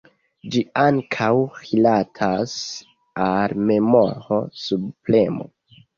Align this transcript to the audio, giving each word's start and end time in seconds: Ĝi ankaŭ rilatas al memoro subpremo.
Ĝi 0.53 0.61
ankaŭ 0.83 1.27
rilatas 1.67 2.55
al 3.27 3.55
memoro 3.69 4.41
subpremo. 4.63 5.51